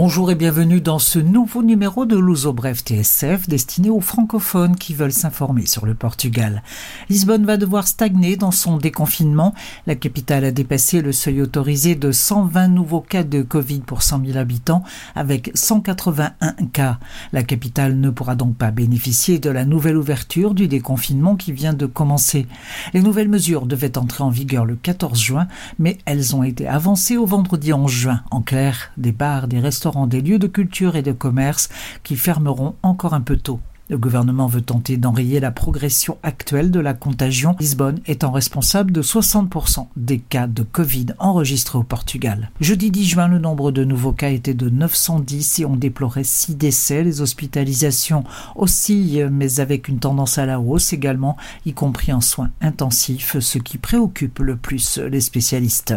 [0.00, 4.94] Bonjour et bienvenue dans ce nouveau numéro de l'Uso Bref TSF destiné aux francophones qui
[4.94, 6.62] veulent s'informer sur le Portugal.
[7.10, 9.54] Lisbonne va devoir stagner dans son déconfinement.
[9.88, 14.24] La capitale a dépassé le seuil autorisé de 120 nouveaux cas de Covid pour 100
[14.24, 14.84] 000 habitants
[15.16, 17.00] avec 181 cas.
[17.32, 21.74] La capitale ne pourra donc pas bénéficier de la nouvelle ouverture du déconfinement qui vient
[21.74, 22.46] de commencer.
[22.94, 25.48] Les nouvelles mesures devaient entrer en vigueur le 14 juin,
[25.80, 28.20] mais elles ont été avancées au vendredi 11 juin.
[28.30, 31.68] En clair, des bars, des restaurants des lieux de culture et de commerce
[32.02, 33.60] qui fermeront encore un peu tôt.
[33.90, 39.02] Le gouvernement veut tenter d'enrayer la progression actuelle de la contagion, Lisbonne étant responsable de
[39.02, 42.50] 60% des cas de Covid enregistrés au Portugal.
[42.60, 46.56] Jeudi 10 juin, le nombre de nouveaux cas était de 910 et on déplorait 6
[46.56, 47.02] décès.
[47.02, 48.24] Les hospitalisations
[48.56, 53.56] aussi, mais avec une tendance à la hausse également, y compris en soins intensifs, ce
[53.56, 55.94] qui préoccupe le plus les spécialistes.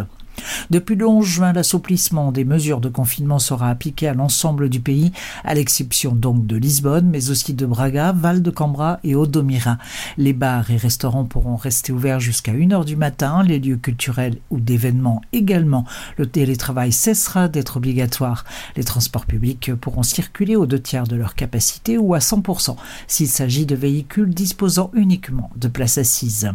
[0.70, 5.12] Depuis le 11 juin, l'assouplissement des mesures de confinement sera appliqué à l'ensemble du pays,
[5.44, 9.78] à l'exception donc de Lisbonne, mais aussi de Braga, Val de Cambra et Odomira.
[10.16, 14.60] Les bars et restaurants pourront rester ouverts jusqu'à 1h du matin, les lieux culturels ou
[14.60, 15.84] d'événements également.
[16.16, 18.44] Le télétravail cessera d'être obligatoire.
[18.76, 23.28] Les transports publics pourront circuler aux deux tiers de leur capacité ou à 100% s'il
[23.28, 26.50] s'agit de véhicules disposant uniquement de places assises.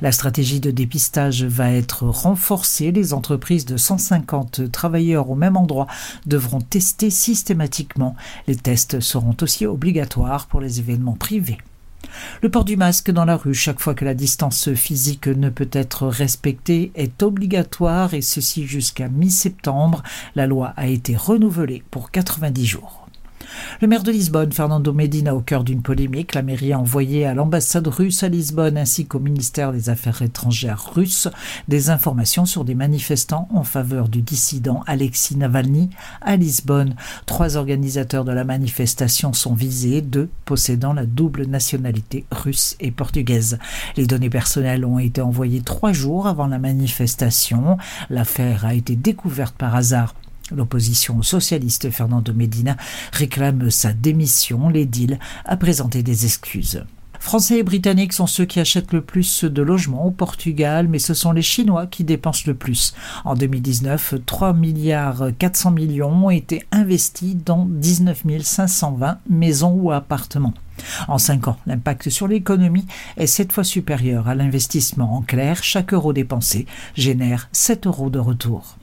[0.00, 2.92] La stratégie de dépistage va être renforcée.
[2.92, 5.86] Les entreprises de 150 travailleurs au même endroit
[6.26, 8.16] devront tester systématiquement.
[8.46, 11.58] Les tests seront aussi obligatoires pour les événements privés.
[12.42, 15.68] Le port du masque dans la rue chaque fois que la distance physique ne peut
[15.72, 20.02] être respectée est obligatoire et ceci jusqu'à mi-septembre.
[20.34, 23.07] La loi a été renouvelée pour 90 jours.
[23.80, 27.34] Le maire de Lisbonne, Fernando Medina, au cœur d'une polémique, la mairie a envoyé à
[27.34, 31.28] l'ambassade russe à Lisbonne ainsi qu'au ministère des Affaires étrangères russe
[31.68, 35.90] des informations sur des manifestants en faveur du dissident Alexis Navalny
[36.20, 36.94] à Lisbonne.
[37.26, 43.58] Trois organisateurs de la manifestation sont visés, deux possédant la double nationalité russe et portugaise.
[43.96, 47.78] Les données personnelles ont été envoyées trois jours avant la manifestation.
[48.10, 50.14] L'affaire a été découverte par hasard
[50.54, 52.76] L'opposition socialiste Fernando Medina
[53.12, 54.68] réclame sa démission.
[54.68, 56.84] L'édile a présenté des excuses.
[57.20, 61.14] Français et Britanniques sont ceux qui achètent le plus de logements au Portugal, mais ce
[61.14, 62.94] sont les Chinois qui dépensent le plus.
[63.24, 70.54] En 2019, 3 milliards 400 millions ont été investis dans 19 520 maisons ou appartements.
[71.08, 72.86] En cinq ans, l'impact sur l'économie
[73.16, 75.16] est sept fois supérieur à l'investissement.
[75.16, 78.78] En clair, chaque euro dépensé génère 7 euros de retour.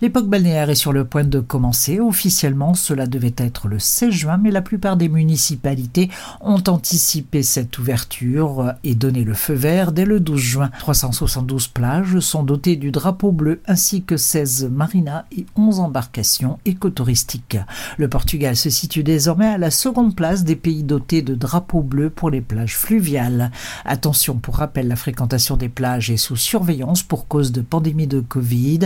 [0.00, 2.00] L'époque balnéaire est sur le point de commencer.
[2.00, 6.10] Officiellement, cela devait être le 16 juin, mais la plupart des municipalités
[6.40, 10.70] ont anticipé cette ouverture et donné le feu vert dès le 12 juin.
[10.78, 17.58] 372 plages sont dotées du drapeau bleu ainsi que 16 marinas et 11 embarcations écotouristiques.
[17.98, 22.10] Le Portugal se situe désormais à la seconde place des pays dotés de drapeaux bleus
[22.10, 23.50] pour les plages fluviales.
[23.84, 28.20] Attention, pour rappel, la fréquentation des plages est sous surveillance pour cause de pandémie de
[28.20, 28.80] Covid.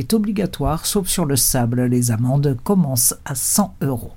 [0.00, 1.84] Est obligatoire, sauf sur le sable.
[1.84, 4.12] Les amendes commencent à 100 euros.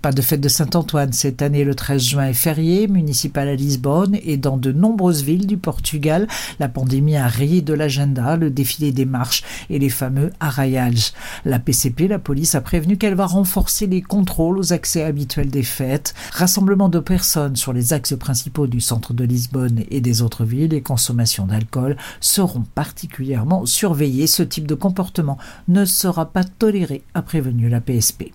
[0.00, 4.16] Pas de fête de Saint-Antoine cette année, le 13 juin est férié, municipal à Lisbonne
[4.22, 6.26] et dans de nombreuses villes du Portugal.
[6.58, 11.12] La pandémie a rayé de l'agenda le défilé des marches et les fameux arraials.
[11.44, 15.62] La PCP, la police, a prévenu qu'elle va renforcer les contrôles aux accès habituels des
[15.62, 20.44] fêtes, rassemblement de personnes sur les axes principaux du centre de Lisbonne et des autres
[20.44, 24.26] villes et consommation d'alcool seront particulièrement surveillés.
[24.26, 25.38] Ce type de comportement
[25.68, 28.32] ne sera pas toléré, a prévenu la PSP.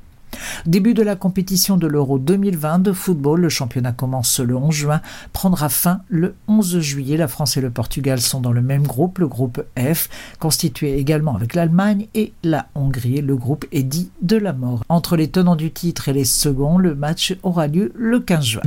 [0.66, 5.02] Début de la compétition de l'Euro 2020 de football, le championnat commence le 11 juin,
[5.34, 7.18] prendra fin le 11 juillet.
[7.18, 10.10] La France et le Portugal sont dans le même groupe, le groupe F,
[10.40, 13.22] constitué également avec l'Allemagne et la Hongrie.
[13.22, 14.84] Le groupe est dit de la mort.
[14.90, 18.64] Entre les tenants du titre et les seconds, le match aura lieu le 15 juin.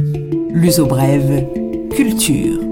[0.52, 1.46] L'uso brève,
[1.90, 2.69] culture.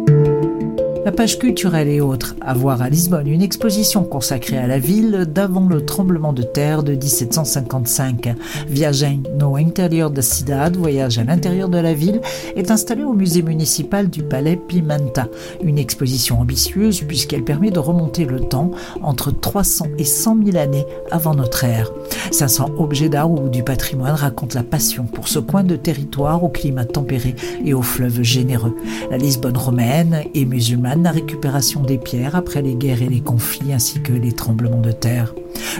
[1.08, 2.36] La page culturelle et autres.
[2.42, 6.82] À voir à Lisbonne une exposition consacrée à la ville d'avant le tremblement de terre
[6.82, 8.34] de 1755.
[8.68, 12.20] Viagem no interior da cidade, voyage à l'intérieur de la ville,
[12.56, 15.28] est installée au musée municipal du palais Pimenta.
[15.62, 18.70] Une exposition ambitieuse puisqu'elle permet de remonter le temps
[19.00, 21.90] entre 300 et 100 000 années avant notre ère.
[22.32, 26.50] 500 objets d'art ou du patrimoine racontent la passion pour ce coin de territoire au
[26.50, 27.34] climat tempéré
[27.64, 28.76] et aux fleuves généreux.
[29.10, 33.72] La Lisbonne romaine et musulmane la récupération des pierres après les guerres et les conflits
[33.72, 35.34] ainsi que les tremblements de terre.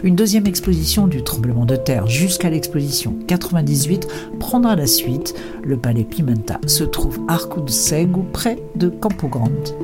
[0.04, 4.06] Une deuxième exposition du tremblement de terre jusqu'à l'exposition 98
[4.38, 5.34] prendra la suite.
[5.64, 9.74] Le palais Pimenta se trouve à Arco de Segu, près de Campo Grande.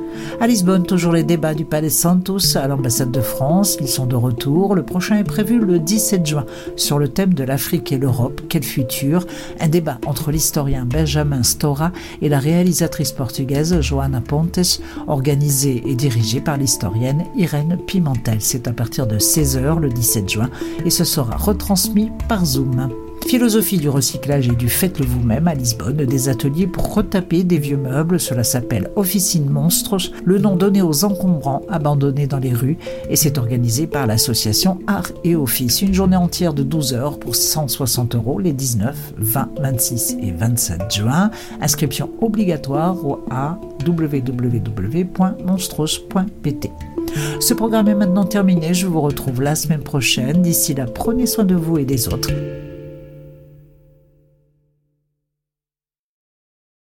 [0.40, 3.76] À Lisbonne, toujours les débats du Palais Santos à l'ambassade de France.
[3.80, 4.74] Ils sont de retour.
[4.74, 6.46] Le prochain est prévu le 17 juin
[6.76, 8.40] sur le thème de l'Afrique et l'Europe.
[8.48, 9.26] Quel futur?
[9.60, 11.92] Un débat entre l'historien Benjamin Stora
[12.22, 18.38] et la réalisatrice portugaise Joana Pontes, organisé et dirigé par l'historienne Irène Pimentel.
[18.40, 20.50] C'est à partir de 16h le 17 juin
[20.84, 22.88] et ce sera retransmis par Zoom.
[23.26, 27.76] Philosophie du recyclage et du faites-le vous-même à Lisbonne, des ateliers pour retaper des vieux
[27.76, 28.20] meubles.
[28.20, 32.78] Cela s'appelle Officine Monstres, le nom donné aux encombrants abandonnés dans les rues
[33.08, 35.82] et c'est organisé par l'association Art et Office.
[35.82, 40.92] Une journée entière de 12 heures pour 160 euros les 19, 20, 26 et 27
[40.92, 41.30] juin.
[41.60, 46.70] Inscription obligatoire au à www.monstros.pt.
[47.40, 48.74] Ce programme est maintenant terminé.
[48.74, 50.42] Je vous retrouve la semaine prochaine.
[50.42, 52.30] D'ici là, prenez soin de vous et des autres.